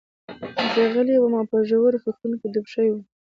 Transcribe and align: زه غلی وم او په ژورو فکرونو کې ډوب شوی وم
زه 0.73 0.83
غلی 0.93 1.15
وم 1.19 1.33
او 1.39 1.45
په 1.51 1.57
ژورو 1.69 2.01
فکرونو 2.05 2.35
کې 2.41 2.47
ډوب 2.53 2.65
شوی 2.73 2.89
وم 2.91 3.01